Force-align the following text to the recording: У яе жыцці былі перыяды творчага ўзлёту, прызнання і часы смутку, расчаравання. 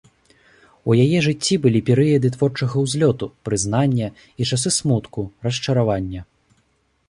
У 0.91 0.95
яе 1.03 1.19
жыцці 1.25 1.55
былі 1.65 1.81
перыяды 1.89 2.31
творчага 2.37 2.75
ўзлёту, 2.87 3.25
прызнання 3.49 4.07
і 4.17 4.41
часы 4.53 4.69
смутку, 4.81 5.21
расчаравання. 5.49 6.21